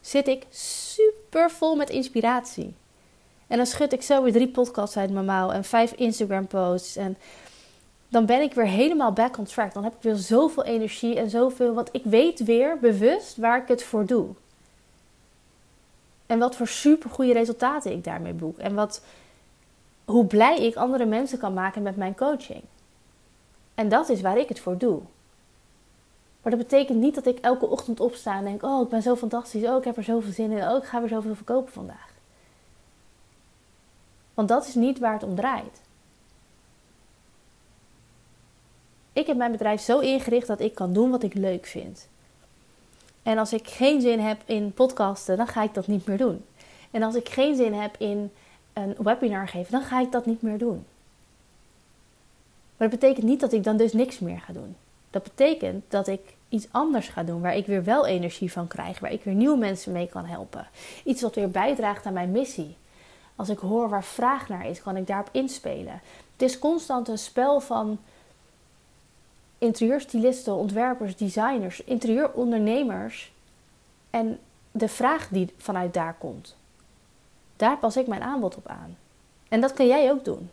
zit 0.00 0.28
ik 0.28 0.46
super 0.50 1.50
vol 1.50 1.76
met 1.76 1.90
inspiratie. 1.90 2.74
En 3.46 3.56
dan 3.56 3.66
schud 3.66 3.92
ik 3.92 4.02
zo 4.02 4.22
weer 4.22 4.32
drie 4.32 4.48
podcasts 4.48 4.96
uit 4.96 5.10
mijn 5.10 5.24
mouw 5.24 5.50
en 5.50 5.64
vijf 5.64 5.92
Instagram 5.92 6.46
posts. 6.46 6.96
En 6.96 7.16
dan 8.08 8.26
ben 8.26 8.40
ik 8.40 8.54
weer 8.54 8.66
helemaal 8.66 9.12
back 9.12 9.38
on 9.38 9.44
track. 9.44 9.74
Dan 9.74 9.84
heb 9.84 9.94
ik 9.94 10.02
weer 10.02 10.14
zoveel 10.14 10.64
energie 10.64 11.18
en 11.18 11.30
zoveel. 11.30 11.74
Want 11.74 11.88
ik 11.92 12.04
weet 12.04 12.44
weer 12.44 12.78
bewust 12.78 13.36
waar 13.36 13.62
ik 13.62 13.68
het 13.68 13.82
voor 13.82 14.06
doe. 14.06 14.26
En 16.26 16.38
wat 16.38 16.56
voor 16.56 16.68
super 16.68 17.10
goede 17.10 17.32
resultaten 17.32 17.92
ik 17.92 18.04
daarmee 18.04 18.32
boek. 18.32 18.58
En 18.58 18.74
wat, 18.74 19.02
hoe 20.04 20.26
blij 20.26 20.58
ik 20.66 20.76
andere 20.76 21.04
mensen 21.04 21.38
kan 21.38 21.54
maken 21.54 21.82
met 21.82 21.96
mijn 21.96 22.16
coaching. 22.16 22.62
En 23.74 23.88
dat 23.88 24.08
is 24.08 24.20
waar 24.20 24.38
ik 24.38 24.48
het 24.48 24.60
voor 24.60 24.78
doe. 24.78 25.00
Maar 26.44 26.56
dat 26.56 26.62
betekent 26.68 26.98
niet 26.98 27.14
dat 27.14 27.26
ik 27.26 27.38
elke 27.38 27.66
ochtend 27.66 28.00
opsta 28.00 28.36
en 28.36 28.44
denk: 28.44 28.62
Oh, 28.62 28.82
ik 28.82 28.88
ben 28.88 29.02
zo 29.02 29.16
fantastisch. 29.16 29.64
Oh, 29.64 29.78
ik 29.78 29.84
heb 29.84 29.96
er 29.96 30.04
zoveel 30.04 30.32
zin 30.32 30.50
in. 30.50 30.68
Oh, 30.68 30.76
ik 30.76 30.84
ga 30.84 31.00
weer 31.00 31.08
zoveel 31.08 31.34
verkopen 31.34 31.72
vandaag. 31.72 32.12
Want 34.34 34.48
dat 34.48 34.66
is 34.66 34.74
niet 34.74 34.98
waar 34.98 35.12
het 35.12 35.22
om 35.22 35.34
draait. 35.34 35.80
Ik 39.12 39.26
heb 39.26 39.36
mijn 39.36 39.52
bedrijf 39.52 39.80
zo 39.80 39.98
ingericht 39.98 40.46
dat 40.46 40.60
ik 40.60 40.74
kan 40.74 40.92
doen 40.92 41.10
wat 41.10 41.22
ik 41.22 41.34
leuk 41.34 41.66
vind. 41.66 42.08
En 43.22 43.38
als 43.38 43.52
ik 43.52 43.68
geen 43.68 44.00
zin 44.00 44.20
heb 44.20 44.42
in 44.44 44.72
podcasten, 44.72 45.36
dan 45.36 45.46
ga 45.46 45.62
ik 45.62 45.74
dat 45.74 45.86
niet 45.86 46.06
meer 46.06 46.18
doen. 46.18 46.44
En 46.90 47.02
als 47.02 47.14
ik 47.14 47.28
geen 47.28 47.56
zin 47.56 47.74
heb 47.74 47.96
in 47.98 48.32
een 48.72 48.96
webinar 48.98 49.48
geven, 49.48 49.72
dan 49.72 49.82
ga 49.82 50.00
ik 50.00 50.12
dat 50.12 50.26
niet 50.26 50.42
meer 50.42 50.58
doen. 50.58 50.84
Maar 52.76 52.88
dat 52.88 53.00
betekent 53.00 53.26
niet 53.26 53.40
dat 53.40 53.52
ik 53.52 53.64
dan 53.64 53.76
dus 53.76 53.92
niks 53.92 54.18
meer 54.18 54.40
ga 54.40 54.52
doen. 54.52 54.76
Dat 55.14 55.22
betekent 55.22 55.84
dat 55.88 56.06
ik 56.06 56.20
iets 56.48 56.66
anders 56.70 57.08
ga 57.08 57.22
doen 57.22 57.40
waar 57.40 57.56
ik 57.56 57.66
weer 57.66 57.84
wel 57.84 58.06
energie 58.06 58.52
van 58.52 58.66
krijg, 58.66 58.98
waar 58.98 59.12
ik 59.12 59.24
weer 59.24 59.34
nieuwe 59.34 59.56
mensen 59.56 59.92
mee 59.92 60.08
kan 60.08 60.24
helpen. 60.24 60.66
Iets 61.04 61.22
wat 61.22 61.34
weer 61.34 61.50
bijdraagt 61.50 62.06
aan 62.06 62.12
mijn 62.12 62.30
missie. 62.30 62.76
Als 63.36 63.48
ik 63.48 63.58
hoor 63.58 63.88
waar 63.88 64.04
vraag 64.04 64.48
naar 64.48 64.66
is, 64.66 64.82
kan 64.82 64.96
ik 64.96 65.06
daarop 65.06 65.28
inspelen. 65.32 66.00
Het 66.32 66.42
is 66.42 66.58
constant 66.58 67.08
een 67.08 67.18
spel 67.18 67.60
van 67.60 67.98
interieurstylisten, 69.58 70.54
ontwerpers, 70.54 71.16
designers, 71.16 71.84
interieurondernemers 71.84 73.32
en 74.10 74.38
de 74.70 74.88
vraag 74.88 75.28
die 75.28 75.54
vanuit 75.56 75.94
daar 75.94 76.14
komt. 76.18 76.56
Daar 77.56 77.78
pas 77.78 77.96
ik 77.96 78.06
mijn 78.06 78.22
aanbod 78.22 78.56
op 78.56 78.68
aan. 78.68 78.96
En 79.48 79.60
dat 79.60 79.72
kan 79.72 79.86
jij 79.86 80.10
ook 80.10 80.24
doen. 80.24 80.50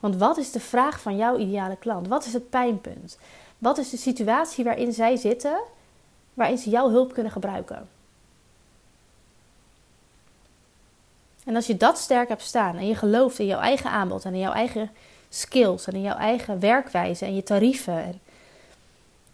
Want 0.00 0.16
wat 0.16 0.36
is 0.36 0.50
de 0.50 0.60
vraag 0.60 1.00
van 1.00 1.16
jouw 1.16 1.36
ideale 1.36 1.76
klant? 1.76 2.08
Wat 2.08 2.24
is 2.24 2.32
het 2.32 2.50
pijnpunt? 2.50 3.18
Wat 3.58 3.78
is 3.78 3.90
de 3.90 3.96
situatie 3.96 4.64
waarin 4.64 4.92
zij 4.92 5.16
zitten, 5.16 5.60
waarin 6.34 6.58
ze 6.58 6.70
jouw 6.70 6.90
hulp 6.90 7.12
kunnen 7.12 7.32
gebruiken? 7.32 7.88
En 11.44 11.54
als 11.54 11.66
je 11.66 11.76
dat 11.76 11.98
sterk 11.98 12.28
hebt 12.28 12.42
staan 12.42 12.76
en 12.76 12.86
je 12.86 12.94
gelooft 12.94 13.38
in 13.38 13.46
jouw 13.46 13.60
eigen 13.60 13.90
aanbod 13.90 14.24
en 14.24 14.34
in 14.34 14.40
jouw 14.40 14.52
eigen 14.52 14.90
skills 15.28 15.86
en 15.86 15.94
in 15.94 16.02
jouw 16.02 16.16
eigen 16.16 16.60
werkwijze 16.60 17.24
en 17.24 17.34
je 17.34 17.42
tarieven 17.42 18.20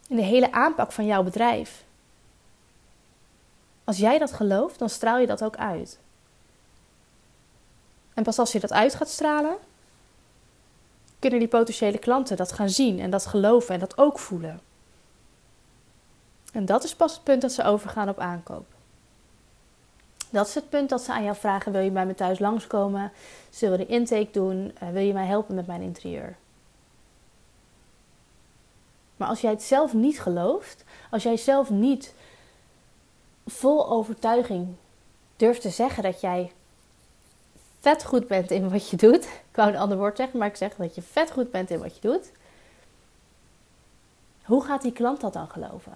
en 0.09 0.17
de 0.17 0.23
hele 0.23 0.53
aanpak 0.53 0.93
van 0.93 1.07
jouw 1.07 1.23
bedrijf. 1.23 1.85
Als 3.85 3.97
jij 3.97 4.19
dat 4.19 4.33
gelooft, 4.33 4.79
dan 4.79 4.89
straal 4.89 5.19
je 5.19 5.27
dat 5.27 5.45
ook 5.45 5.57
uit. 5.57 5.99
En 8.15 8.23
pas 8.23 8.39
als 8.39 8.53
je 8.53 8.61
dat 8.61 8.73
uit 8.73 8.95
gaat 8.95 9.09
stralen, 9.09 9.57
kunnen 11.25 11.43
die 11.43 11.59
potentiële 11.59 11.99
klanten 11.99 12.37
dat 12.37 12.53
gaan 12.53 12.69
zien 12.71 13.01
en 13.01 13.11
dat 13.11 13.27
geloven 13.27 13.75
en 13.75 13.81
dat 13.81 13.99
ook 13.99 14.19
voelen. 14.19 14.61
En 16.53 16.65
dat 16.65 16.85
is 16.85 16.95
pas 16.95 17.13
het 17.13 17.23
punt 17.25 17.43
dat 17.43 17.53
ze 17.53 17.65
overgaan 17.65 18.09
op 18.09 18.19
aankoop. 18.19 18.67
Dat 20.31 20.47
is 20.47 20.55
het 20.55 20.69
punt 20.69 20.89
dat 20.89 21.03
ze 21.03 21.13
aan 21.13 21.25
jou 21.25 21.37
vragen: 21.37 21.73
wil 21.73 21.81
je 21.81 21.91
bij 21.91 22.07
me 22.07 22.15
thuis 22.15 22.39
langskomen? 22.39 23.13
Zullen 23.51 23.79
we 23.79 23.85
de 23.85 23.93
intake 23.93 24.29
doen? 24.33 24.75
Uh, 24.83 24.89
wil 24.89 25.03
je 25.03 25.13
mij 25.13 25.27
helpen 25.27 25.55
met 25.55 25.67
mijn 25.67 25.81
interieur? 25.81 26.37
Maar 29.17 29.29
als 29.29 29.41
jij 29.41 29.51
het 29.51 29.63
zelf 29.63 29.93
niet 29.93 30.21
gelooft, 30.21 30.85
als 31.11 31.23
jij 31.23 31.37
zelf 31.37 31.71
niet 31.71 32.15
vol 33.47 33.89
overtuiging 33.91 34.75
durft 35.37 35.61
te 35.61 35.71
zeggen 35.71 36.03
dat 36.03 36.21
jij 36.21 36.53
vet 37.85 38.05
goed 38.05 38.27
bent 38.27 38.51
in 38.51 38.71
wat 38.71 38.91
je 38.91 38.97
doet. 38.97 39.25
Ik 39.51 39.61
wou 39.61 39.69
een 39.69 39.79
ander 39.79 39.99
woord 39.99 40.17
zeggen, 40.17 40.39
maar 40.39 40.49
ik 40.49 40.57
zeg 40.57 40.75
dat 40.75 40.95
je 40.95 41.03
vet 41.03 41.31
goed 41.31 41.51
bent 41.51 41.71
in 41.71 41.79
wat 41.79 41.95
je 41.95 42.01
doet. 42.01 42.33
Hoe 44.45 44.65
gaat 44.65 44.83
die 44.83 44.93
klant 44.93 45.21
dat 45.21 45.33
dan 45.33 45.49
geloven? 45.49 45.93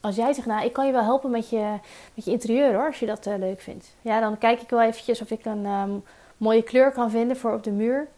Als 0.00 0.16
jij 0.16 0.32
zegt, 0.32 0.46
nou, 0.46 0.64
ik 0.64 0.72
kan 0.72 0.86
je 0.86 0.92
wel 0.92 1.02
helpen 1.02 1.30
met 1.30 1.48
je, 1.48 1.78
met 2.14 2.24
je 2.24 2.30
interieur 2.30 2.74
hoor, 2.74 2.86
als 2.86 2.98
je 2.98 3.06
dat 3.06 3.26
uh, 3.26 3.38
leuk 3.38 3.60
vindt. 3.60 3.94
Ja, 4.02 4.20
dan 4.20 4.38
kijk 4.38 4.60
ik 4.60 4.70
wel 4.70 4.82
eventjes 4.82 5.20
of 5.20 5.30
ik 5.30 5.44
een 5.44 5.66
um, 5.66 6.02
mooie 6.36 6.62
kleur 6.62 6.92
kan 6.92 7.10
vinden 7.10 7.36
voor 7.36 7.52
op 7.52 7.62
de 7.62 7.70
muur. 7.70 8.08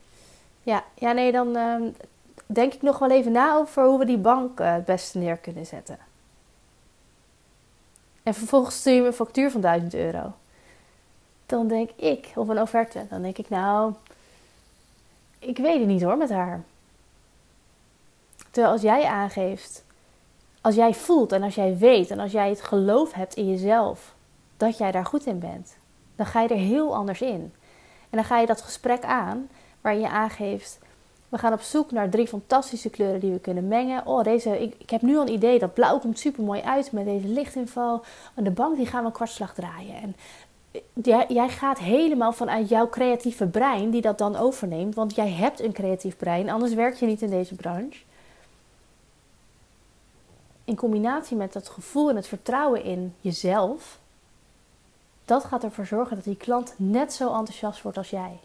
Ja, 0.63 0.85
ja 0.95 1.13
nee, 1.13 1.33
dan 1.33 1.57
um, 1.57 1.97
denk 2.47 2.73
ik 2.73 2.83
nog 2.83 2.99
wel 2.99 3.11
even 3.11 3.33
na 3.33 3.55
over 3.55 3.85
hoe 3.85 3.99
we 3.99 4.05
die 4.05 4.19
bank 4.19 4.61
uh, 4.61 4.73
het 4.73 4.85
beste 4.85 5.19
neer 5.19 5.37
kunnen 5.37 5.67
zetten. 5.67 5.99
En 8.23 8.35
vervolgens 8.35 8.79
stuur 8.79 8.95
je 8.95 9.01
me 9.01 9.07
een 9.07 9.13
factuur 9.13 9.51
van 9.51 9.61
1000 9.61 9.95
euro 9.95 10.33
dan 11.47 11.69
denk 11.69 11.91
ik, 11.97 12.33
of 12.35 12.49
een 12.49 12.61
offerte, 12.61 13.07
dan 13.09 13.23
denk 13.23 13.39
ik 13.39 13.49
nou, 13.49 13.93
ik 15.39 15.59
weet 15.59 15.79
het 15.79 15.89
niet 15.89 16.03
hoor 16.03 16.17
met 16.17 16.31
haar. 16.31 16.63
Terwijl 18.51 18.73
als 18.73 18.83
jij 18.83 19.05
aangeeft, 19.05 19.85
als 20.61 20.75
jij 20.75 20.95
voelt 20.95 21.33
en 21.33 21.43
als 21.43 21.55
jij 21.55 21.77
weet 21.77 22.11
en 22.11 22.19
als 22.19 22.33
jij 22.33 22.49
het 22.49 22.63
geloof 22.63 23.13
hebt 23.13 23.35
in 23.35 23.51
jezelf 23.51 24.15
dat 24.57 24.79
jij 24.79 24.91
daar 24.91 25.07
goed 25.07 25.27
in 25.27 25.39
bent, 25.39 25.77
dan 26.17 26.27
ga 26.27 26.41
je 26.41 26.49
er 26.49 26.57
heel 26.57 26.95
anders 26.95 27.21
in. 27.21 27.53
En 28.11 28.17
dan 28.19 28.25
ga 28.25 28.39
je 28.39 28.47
dat 28.47 28.63
gesprek 28.63 29.05
aan 29.05 29.49
waar 29.81 29.97
je 29.97 30.09
aangeeft, 30.09 30.79
we 31.29 31.39
gaan 31.39 31.53
op 31.53 31.61
zoek 31.61 31.91
naar 31.91 32.09
drie 32.09 32.27
fantastische 32.27 32.91
kleuren 32.91 33.21
die 33.21 33.33
we 33.33 33.39
kunnen 33.39 33.69
mengen. 33.69 34.07
Oh, 34.07 34.25
deze, 34.25 34.63
ik, 34.63 34.75
ik 34.79 34.91
heb 34.91 35.03
nu 35.03 35.17
al 35.17 35.23
een 35.23 35.33
idee, 35.33 35.59
dat 35.59 35.75
blauw 35.75 35.99
komt 35.99 36.19
super 36.19 36.45
mooi 36.45 36.61
uit 36.61 36.93
met 36.93 37.05
deze 37.05 37.29
lichtinval. 37.29 38.05
En 38.35 38.45
de 38.45 38.51
bank 38.51 38.77
die 38.77 38.87
gaan 38.87 39.01
we 39.01 39.07
een 39.07 39.13
kwartslag 39.13 39.55
draaien. 39.55 39.95
En 40.03 40.17
jij, 41.29 41.49
gaat 41.49 41.79
helemaal 41.79 42.33
vanuit 42.33 42.69
jouw 42.69 42.89
creatieve 42.89 43.47
brein 43.47 43.91
die 43.91 44.01
dat 44.01 44.19
dan 44.19 44.37
overneemt. 44.37 44.95
Want 44.95 45.15
jij 45.15 45.31
hebt 45.31 45.61
een 45.61 45.73
creatief 45.73 46.17
brein, 46.17 46.51
anders 46.51 46.75
werk 46.75 46.95
je 46.95 47.07
niet 47.07 47.23
in 47.23 47.31
deze 47.31 47.55
branche. 47.55 48.05
In 50.65 50.77
combinatie 50.77 51.37
met 51.37 51.53
dat 51.53 51.69
gevoel 51.69 52.11
en 52.11 52.17
het 52.17 52.27
vertrouwen 52.27 52.85
in 52.85 53.15
jezelf, 53.21 53.99
dat 55.25 55.45
gaat 55.45 55.65
ervoor 55.65 55.87
zorgen 55.87 56.17
dat 56.17 56.25
die 56.25 56.37
klant 56.37 56.75
net 56.77 57.13
zo 57.13 57.35
enthousiast 57.35 57.83
wordt 57.83 57.99
als 57.99 58.11
jij. 58.11 58.39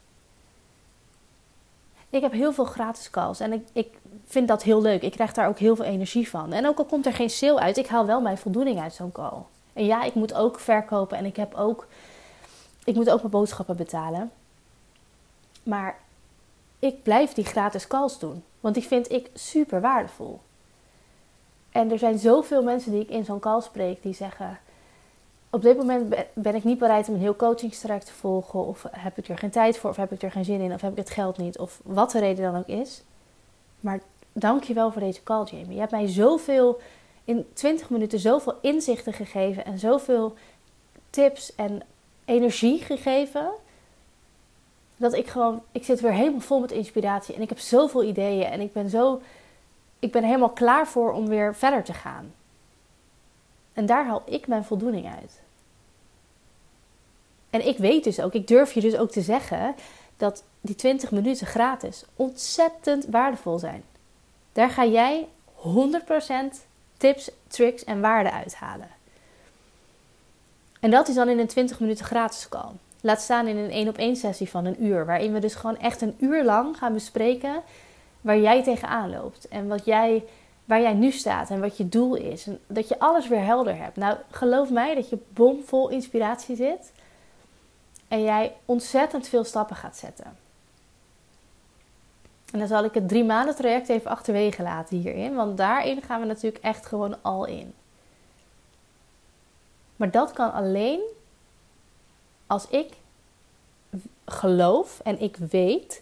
Ik 2.09 2.21
heb 2.21 2.31
heel 2.31 2.53
veel 2.53 2.65
gratis 2.65 3.09
calls 3.09 3.39
en 3.39 3.53
ik, 3.53 3.67
ik 3.73 3.87
vind 4.25 4.47
dat 4.47 4.63
heel 4.63 4.81
leuk. 4.81 5.01
Ik 5.01 5.11
krijg 5.11 5.33
daar 5.33 5.47
ook 5.47 5.59
heel 5.59 5.75
veel 5.75 5.85
energie 5.85 6.29
van. 6.29 6.53
En 6.53 6.67
ook 6.67 6.77
al 6.77 6.85
komt 6.85 7.05
er 7.05 7.13
geen 7.13 7.29
sale 7.29 7.59
uit, 7.59 7.77
ik 7.77 7.87
haal 7.87 8.05
wel 8.05 8.21
mijn 8.21 8.37
voldoening 8.37 8.79
uit 8.79 8.93
zo'n 8.93 9.11
call. 9.11 9.37
En 9.73 9.85
ja, 9.85 10.03
ik 10.03 10.13
moet 10.13 10.33
ook 10.33 10.59
verkopen 10.59 11.17
en 11.17 11.25
ik 11.25 11.35
heb 11.35 11.53
ook 11.53 11.87
ik 12.83 12.95
moet 12.95 13.09
ook 13.09 13.19
mijn 13.19 13.31
boodschappen 13.31 13.75
betalen. 13.75 14.31
Maar 15.63 15.99
ik 16.79 17.03
blijf 17.03 17.33
die 17.33 17.45
gratis 17.45 17.87
calls 17.87 18.19
doen. 18.19 18.43
Want 18.59 18.75
die 18.75 18.83
vind 18.83 19.11
ik 19.11 19.29
super 19.33 19.81
waardevol. 19.81 20.39
En 21.71 21.91
er 21.91 21.99
zijn 21.99 22.19
zoveel 22.19 22.63
mensen 22.63 22.91
die 22.91 23.01
ik 23.01 23.09
in 23.09 23.25
zo'n 23.25 23.39
call 23.39 23.61
spreek 23.61 24.03
die 24.03 24.13
zeggen: 24.13 24.59
Op 25.49 25.61
dit 25.61 25.77
moment 25.77 26.15
ben 26.33 26.55
ik 26.55 26.63
niet 26.63 26.79
bereid 26.79 27.07
om 27.07 27.13
een 27.13 27.19
heel 27.19 27.35
coachingstraject 27.35 28.05
te 28.05 28.13
volgen. 28.13 28.65
Of 28.65 28.85
heb 28.91 29.17
ik 29.17 29.27
er 29.27 29.37
geen 29.37 29.49
tijd 29.49 29.77
voor, 29.77 29.89
of 29.89 29.95
heb 29.95 30.11
ik 30.11 30.21
er 30.21 30.31
geen 30.31 30.45
zin 30.45 30.61
in, 30.61 30.73
of 30.73 30.81
heb 30.81 30.91
ik 30.91 30.97
het 30.97 31.09
geld 31.09 31.37
niet, 31.37 31.57
of 31.57 31.79
wat 31.83 32.11
de 32.11 32.19
reden 32.19 32.51
dan 32.51 32.59
ook 32.59 32.67
is. 32.67 33.03
Maar 33.79 33.99
dank 34.33 34.63
je 34.63 34.73
wel 34.73 34.91
voor 34.91 35.01
deze 35.01 35.23
call, 35.23 35.43
Jamie. 35.43 35.73
Je 35.73 35.79
hebt 35.79 35.91
mij 35.91 36.07
zoveel, 36.07 36.79
in 37.23 37.45
20 37.53 37.89
minuten, 37.89 38.19
zoveel 38.19 38.57
inzichten 38.61 39.13
gegeven 39.13 39.65
en 39.65 39.79
zoveel 39.79 40.33
tips 41.09 41.55
en 41.55 41.81
energie 42.25 42.79
gegeven. 42.79 43.49
Dat 44.97 45.13
ik 45.13 45.27
gewoon, 45.27 45.61
ik 45.71 45.85
zit 45.85 45.99
weer 45.99 46.13
helemaal 46.13 46.39
vol 46.39 46.59
met 46.59 46.71
inspiratie 46.71 47.35
en 47.35 47.41
ik 47.41 47.49
heb 47.49 47.59
zoveel 47.59 48.03
ideeën 48.03 48.45
en 48.45 48.61
ik 48.61 48.73
ben 48.73 48.89
zo, 48.89 49.21
ik 49.99 50.11
ben 50.11 50.23
helemaal 50.23 50.49
klaar 50.49 50.87
voor 50.87 51.11
om 51.11 51.27
weer 51.27 51.55
verder 51.55 51.83
te 51.83 51.93
gaan. 51.93 52.33
En 53.73 53.85
daar 53.85 54.05
haal 54.05 54.23
ik 54.25 54.47
mijn 54.47 54.63
voldoening 54.63 55.05
uit. 55.07 55.41
En 57.49 57.67
ik 57.67 57.77
weet 57.77 58.03
dus 58.03 58.19
ook, 58.19 58.33
ik 58.33 58.47
durf 58.47 58.73
je 58.73 58.81
dus 58.81 58.95
ook 58.95 59.11
te 59.11 59.21
zeggen 59.21 59.75
dat 60.17 60.43
die 60.61 60.75
20 60.75 61.11
minuten 61.11 61.47
gratis 61.47 62.03
ontzettend 62.15 63.05
waardevol 63.05 63.59
zijn. 63.59 63.83
Daar 64.53 64.69
ga 64.69 64.85
jij 64.85 65.27
100% 65.55 65.61
tips, 66.97 67.31
tricks 67.47 67.83
en 67.83 68.01
waarden 68.01 68.31
uithalen. 68.31 68.89
En 70.81 70.91
dat 70.91 71.07
is 71.07 71.15
dan 71.15 71.29
in 71.29 71.39
een 71.39 71.47
20 71.47 71.79
minuten 71.79 72.05
gratis 72.05 72.49
call. 72.49 72.71
Laat 73.01 73.21
staan 73.21 73.47
in 73.47 73.57
een 73.57 73.71
1 73.71 73.87
op 73.87 73.97
1 73.97 74.15
sessie 74.15 74.49
van 74.49 74.65
een 74.65 74.83
uur, 74.83 75.05
waarin 75.05 75.33
we 75.33 75.39
dus 75.39 75.55
gewoon 75.55 75.77
echt 75.77 76.01
een 76.01 76.15
uur 76.19 76.43
lang 76.43 76.77
gaan 76.77 76.93
bespreken 76.93 77.61
waar 78.21 78.39
jij 78.39 78.63
tegenaan 78.63 79.09
loopt 79.09 79.47
en 79.47 79.67
wat 79.67 79.85
jij, 79.85 80.23
waar 80.65 80.81
jij 80.81 80.93
nu 80.93 81.11
staat 81.11 81.49
en 81.49 81.59
wat 81.59 81.77
je 81.77 81.89
doel 81.89 82.15
is. 82.15 82.47
En 82.47 82.59
dat 82.67 82.87
je 82.87 82.99
alles 82.99 83.27
weer 83.27 83.43
helder 83.43 83.77
hebt. 83.77 83.95
Nou, 83.95 84.17
geloof 84.31 84.69
mij 84.69 84.95
dat 84.95 85.09
je 85.09 85.17
bomvol 85.33 85.89
inspiratie 85.89 86.55
zit 86.55 86.91
en 88.07 88.23
jij 88.23 88.53
ontzettend 88.65 89.27
veel 89.27 89.43
stappen 89.43 89.75
gaat 89.75 89.97
zetten. 89.97 90.37
En 92.51 92.59
dan 92.59 92.67
zal 92.67 92.83
ik 92.83 92.93
het 92.93 93.07
drie 93.07 93.23
maanden 93.23 93.55
traject 93.55 93.89
even 93.89 94.11
achterwege 94.11 94.63
laten 94.63 94.97
hierin. 94.97 95.35
Want 95.35 95.57
daarin 95.57 96.01
gaan 96.01 96.19
we 96.19 96.25
natuurlijk 96.25 96.63
echt 96.63 96.85
gewoon 96.85 97.15
al 97.21 97.45
in. 97.45 97.73
Maar 100.01 100.11
dat 100.11 100.31
kan 100.31 100.53
alleen 100.53 101.01
als 102.47 102.67
ik 102.67 102.93
geloof 104.25 104.99
en 105.03 105.21
ik 105.21 105.37
weet 105.37 106.01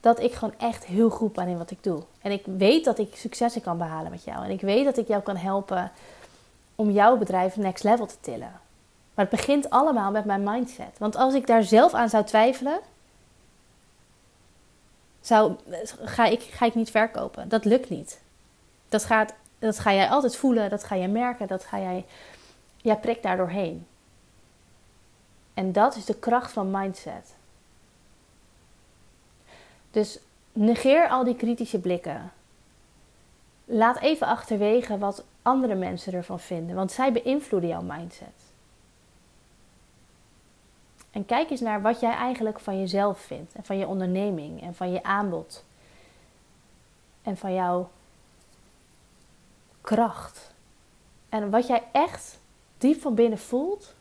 dat 0.00 0.20
ik 0.20 0.32
gewoon 0.32 0.54
echt 0.58 0.84
heel 0.84 1.10
goed 1.10 1.32
ben 1.32 1.48
in 1.48 1.58
wat 1.58 1.70
ik 1.70 1.82
doe. 1.82 2.02
En 2.20 2.30
ik 2.30 2.42
weet 2.44 2.84
dat 2.84 2.98
ik 2.98 3.16
successen 3.16 3.62
kan 3.62 3.78
behalen 3.78 4.10
met 4.10 4.24
jou. 4.24 4.44
En 4.44 4.50
ik 4.50 4.60
weet 4.60 4.84
dat 4.84 4.96
ik 4.96 5.08
jou 5.08 5.22
kan 5.22 5.36
helpen 5.36 5.92
om 6.74 6.90
jouw 6.90 7.16
bedrijf 7.16 7.56
next 7.56 7.84
level 7.84 8.06
te 8.06 8.20
tillen. 8.20 8.60
Maar 9.14 9.24
het 9.24 9.36
begint 9.36 9.70
allemaal 9.70 10.10
met 10.10 10.24
mijn 10.24 10.42
mindset. 10.42 10.98
Want 10.98 11.16
als 11.16 11.34
ik 11.34 11.46
daar 11.46 11.62
zelf 11.62 11.94
aan 11.94 12.08
zou 12.08 12.24
twijfelen, 12.24 12.78
zou, 15.20 15.56
ga, 16.04 16.24
ik, 16.24 16.40
ga 16.40 16.66
ik 16.66 16.74
niet 16.74 16.90
verkopen. 16.90 17.48
Dat 17.48 17.64
lukt 17.64 17.88
niet. 17.88 18.20
Dat, 18.88 19.04
gaat, 19.04 19.32
dat 19.58 19.78
ga 19.78 19.94
jij 19.94 20.08
altijd 20.08 20.36
voelen, 20.36 20.70
dat 20.70 20.84
ga 20.84 20.94
je 20.94 21.08
merken, 21.08 21.46
dat 21.46 21.64
ga 21.64 21.78
jij, 21.78 22.04
jij 22.86 22.98
prikt 22.98 23.22
daar 23.22 23.36
doorheen. 23.36 23.86
En 25.54 25.72
dat 25.72 25.96
is 25.96 26.04
de 26.04 26.18
kracht 26.18 26.52
van 26.52 26.70
mindset. 26.70 27.34
Dus 29.90 30.18
negeer 30.52 31.08
al 31.08 31.24
die 31.24 31.36
kritische 31.36 31.78
blikken. 31.80 32.32
Laat 33.64 33.98
even 33.98 34.26
achterwege 34.26 34.98
wat 34.98 35.24
andere 35.42 35.74
mensen 35.74 36.12
ervan 36.12 36.40
vinden, 36.40 36.76
want 36.76 36.92
zij 36.92 37.12
beïnvloeden 37.12 37.68
jouw 37.68 37.82
mindset. 37.82 38.44
En 41.10 41.26
kijk 41.26 41.50
eens 41.50 41.60
naar 41.60 41.82
wat 41.82 42.00
jij 42.00 42.12
eigenlijk 42.12 42.60
van 42.60 42.80
jezelf 42.80 43.20
vindt. 43.20 43.54
En 43.54 43.64
van 43.64 43.78
je 43.78 43.86
onderneming. 43.86 44.62
En 44.62 44.74
van 44.74 44.92
je 44.92 45.02
aanbod. 45.02 45.64
En 47.22 47.36
van 47.36 47.54
jouw 47.54 47.90
kracht. 49.80 50.50
En 51.28 51.50
wat 51.50 51.66
jij 51.66 51.82
echt 51.92 52.38
diep 52.86 53.00
van 53.00 53.14
binnen 53.14 53.38
voelt. 53.38 53.94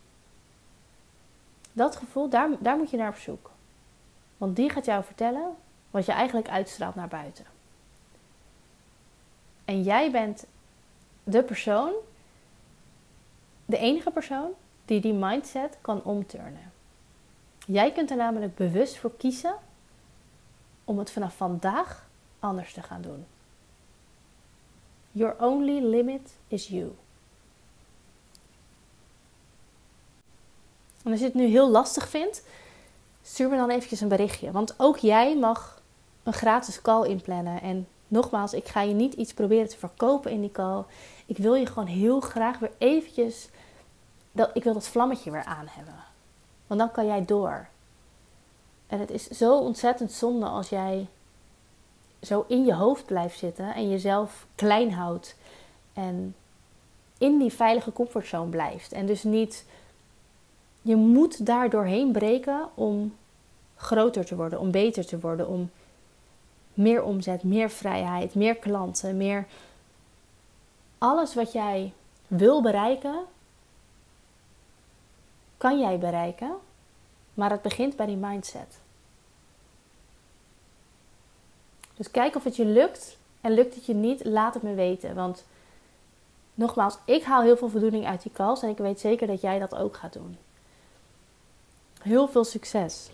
Dat 1.74 1.95
gevoel, 1.95 2.30
daar, 2.30 2.50
daar 2.60 2.78
moet 2.78 2.89
je 2.89 2.98
naar 2.98 3.10
op 3.10 3.15
zoek. 3.15 3.52
Want 4.38 4.56
die 4.56 4.69
gaat 4.69 4.86
jou 4.86 5.04
vertellen 5.04 5.56
wat 5.91 6.06
je 6.06 6.12
eigenlijk 6.12 6.50
uitstraalt 6.50 6.95
naar 6.95 7.08
buiten. 7.08 7.45
En 9.65 9.84
jij 9.84 10.12
bent 10.12 10.45
de 11.24 11.43
persoon, 11.43 11.91
de 13.65 13.78
enige 13.78 14.12
persoon 14.12 14.50
die 14.86 15.02
die 15.02 15.13
mindset 15.13 15.78
kan 15.82 16.04
omturnen. 16.04 16.71
Jij 17.67 17.91
kunt 17.91 18.10
er 18.10 18.17
namelijk 18.17 18.56
bewust 18.56 18.98
voor 18.98 19.17
kiezen 19.17 19.56
om 20.84 20.98
het 21.00 21.12
vanaf 21.12 21.36
vandaag 21.36 22.08
anders 22.39 22.74
te 22.74 22.82
gaan 22.82 23.02
doen. 23.02 23.26
Your 25.12 25.36
only 25.39 25.80
limit 25.80 26.34
is 26.48 26.67
you. 26.67 26.95
En 31.05 31.11
als 31.11 31.19
je 31.19 31.25
het 31.25 31.35
nu 31.35 31.45
heel 31.45 31.69
lastig 31.69 32.09
vindt, 32.09 32.43
stuur 33.23 33.49
me 33.49 33.57
dan 33.57 33.69
eventjes 33.69 34.01
een 34.01 34.07
berichtje. 34.07 34.51
Want 34.51 34.73
ook 34.77 34.97
jij 34.97 35.37
mag 35.37 35.81
een 36.23 36.33
gratis 36.33 36.81
call 36.81 37.07
inplannen. 37.07 37.61
En 37.61 37.87
nogmaals, 38.07 38.53
ik 38.53 38.67
ga 38.67 38.81
je 38.81 38.93
niet 38.93 39.13
iets 39.13 39.33
proberen 39.33 39.69
te 39.69 39.77
verkopen 39.77 40.31
in 40.31 40.41
die 40.41 40.51
call. 40.51 40.83
Ik 41.25 41.37
wil 41.37 41.55
je 41.55 41.65
gewoon 41.65 41.87
heel 41.87 42.19
graag 42.19 42.59
weer 42.59 42.71
eventjes... 42.77 43.49
Dat, 44.31 44.49
ik 44.53 44.63
wil 44.63 44.73
dat 44.73 44.87
vlammetje 44.87 45.31
weer 45.31 45.43
aan 45.43 45.67
hebben. 45.69 45.95
Want 46.67 46.79
dan 46.79 46.91
kan 46.91 47.05
jij 47.05 47.25
door. 47.25 47.67
En 48.87 48.99
het 48.99 49.11
is 49.11 49.27
zo 49.27 49.57
ontzettend 49.57 50.11
zonde 50.11 50.45
als 50.45 50.69
jij 50.69 51.07
zo 52.21 52.45
in 52.47 52.65
je 52.65 52.73
hoofd 52.73 53.05
blijft 53.05 53.37
zitten 53.37 53.73
en 53.73 53.89
jezelf 53.89 54.47
klein 54.55 54.93
houdt. 54.93 55.35
En 55.93 56.35
in 57.17 57.37
die 57.37 57.53
veilige 57.53 57.93
comfortzone 57.93 58.49
blijft. 58.49 58.91
En 58.91 59.05
dus 59.05 59.23
niet. 59.23 59.65
Je 60.86 60.95
moet 60.95 61.45
daar 61.45 61.69
doorheen 61.69 62.12
breken 62.12 62.69
om 62.74 63.15
groter 63.76 64.26
te 64.26 64.36
worden, 64.36 64.60
om 64.60 64.71
beter 64.71 65.06
te 65.06 65.19
worden, 65.19 65.48
om 65.48 65.69
meer 66.74 67.04
omzet, 67.04 67.43
meer 67.43 67.69
vrijheid, 67.69 68.36
meer 68.36 68.56
klanten, 68.56 69.17
meer. 69.17 69.48
Alles 70.98 71.36
wat 71.36 71.52
jij 71.52 71.93
wil 72.28 72.62
bereiken, 72.62 73.19
kan 75.58 75.80
jij 75.80 75.98
bereiken 75.98 76.56
maar 77.36 77.50
het 77.50 77.62
begint 77.62 77.95
bij 77.95 78.06
die 78.06 78.17
mindset. 78.17 78.80
Dus 81.95 82.12
kijk 82.12 82.36
of 82.36 82.43
het 82.43 82.56
je 82.56 82.65
lukt. 82.65 83.17
En 83.41 83.52
lukt 83.52 83.76
het 83.76 83.86
je 83.86 83.93
niet, 83.93 84.26
laat 84.26 84.54
het 84.54 84.63
me 84.63 84.74
weten. 84.74 85.15
Want 85.15 85.45
nogmaals, 86.54 86.98
ik 87.06 87.24
haal 87.24 87.41
heel 87.41 87.58
veel 87.58 87.69
voldoening 87.69 88.06
uit 88.06 88.21
die 88.21 88.32
calls. 88.32 88.62
En 88.62 88.69
ik 88.69 88.78
weet 88.78 89.00
zeker 89.00 89.28
dat 89.28 89.41
jij 89.41 89.60
dat 89.60 89.76
ook 89.76 89.95
gaat 89.95 90.13
doen. 90.13 90.38
Heel 92.05 92.27
veel 92.27 92.43
succes. 92.43 93.09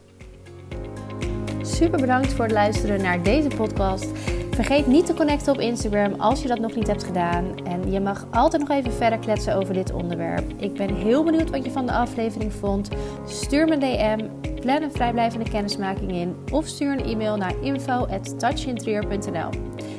Super 1.62 1.99
bedankt 1.99 2.34
voor 2.34 2.43
het 2.43 2.54
luisteren 2.54 3.01
naar 3.01 3.23
deze 3.23 3.47
podcast. 3.47 4.08
Vergeet 4.51 4.88
niet 4.88 5.06
te 5.06 5.13
connecten 5.13 5.54
op 5.54 5.60
Instagram 5.60 6.13
als 6.13 6.41
je 6.41 6.47
dat 6.47 6.60
nog 6.60 6.75
niet 6.75 6.88
hebt 6.88 7.04
gedaan. 7.04 7.65
En 7.65 7.91
je 7.91 7.99
mag 7.99 8.27
altijd 8.32 8.62
nog 8.62 8.77
even 8.77 8.93
verder 8.93 9.19
kletsen 9.19 9.56
over 9.56 9.73
dit 9.73 9.91
onderwerp. 9.91 10.54
Ik 10.58 10.73
ben 10.73 10.95
heel 10.95 11.23
benieuwd 11.23 11.49
wat 11.49 11.65
je 11.65 11.71
van 11.71 11.86
de 11.86 11.91
aflevering 11.91 12.54
vond. 12.54 12.89
Stuur 13.25 13.65
me 13.65 13.73
een 13.73 13.80
DM, 13.80 14.30
plan 14.62 14.82
een 14.82 14.91
vrijblijvende 14.91 15.49
kennismaking 15.49 16.12
in 16.12 16.36
of 16.51 16.67
stuur 16.67 16.91
een 16.91 17.06
e-mail 17.06 17.38
naar 17.38 17.56
info@touchinterieur.nl. 17.62 19.49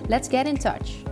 Let's 0.09 0.29
get 0.29 0.47
in 0.47 0.59
touch. 0.59 1.12